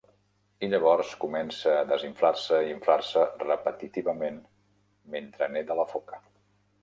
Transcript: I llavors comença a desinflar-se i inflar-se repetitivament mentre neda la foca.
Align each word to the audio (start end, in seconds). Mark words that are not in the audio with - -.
I 0.67 0.67
llavors 0.69 1.09
comença 1.23 1.73
a 1.81 1.83
desinflar-se 1.91 2.61
i 2.63 2.71
inflar-se 2.77 3.27
repetitivament 3.43 4.39
mentre 5.17 5.51
neda 5.57 5.81
la 5.81 5.89
foca. 5.95 6.19